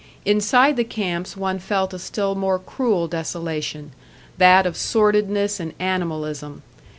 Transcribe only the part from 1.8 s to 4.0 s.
a still more cruel desolation